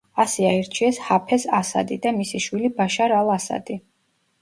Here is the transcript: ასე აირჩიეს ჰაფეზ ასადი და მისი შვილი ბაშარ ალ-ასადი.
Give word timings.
ასე 0.21 0.45
აირჩიეს 0.51 1.01
ჰაფეზ 1.09 1.45
ასადი 1.59 2.01
და 2.07 2.17
მისი 2.19 2.43
შვილი 2.49 2.75
ბაშარ 2.81 3.19
ალ-ასადი. 3.23 3.83